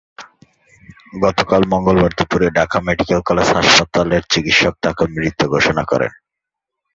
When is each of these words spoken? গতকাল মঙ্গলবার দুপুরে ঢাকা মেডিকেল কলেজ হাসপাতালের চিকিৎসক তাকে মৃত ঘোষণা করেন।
গতকাল 1.21 1.61
মঙ্গলবার 1.71 2.11
দুপুরে 2.17 2.47
ঢাকা 2.57 2.77
মেডিকেল 2.87 3.19
কলেজ 3.25 3.47
হাসপাতালের 3.57 4.23
চিকিৎসক 4.31 4.73
তাকে 4.83 5.03
মৃত 5.15 5.39
ঘোষণা 5.53 5.83
করেন। 5.85 6.11